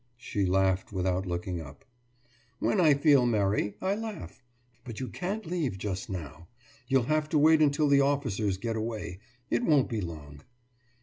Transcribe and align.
«She 0.17 0.47
laughed 0.47 0.91
without 0.91 1.27
looking 1.27 1.61
up. 1.61 1.85
»When 2.57 2.81
I 2.81 2.95
feel 2.95 3.27
merry, 3.27 3.75
I 3.79 3.93
laugh. 3.93 4.41
But 4.83 4.99
you 4.99 5.07
can't 5.09 5.45
leave 5.45 5.77
just 5.77 6.09
now. 6.09 6.47
You'll 6.87 7.03
have 7.03 7.29
to 7.29 7.37
wait 7.37 7.61
until 7.61 7.87
the 7.87 8.01
officers 8.01 8.57
get 8.57 8.75
away. 8.75 9.19
It 9.51 9.61
won't 9.63 9.89
be 9.89 10.01
long. 10.01 10.41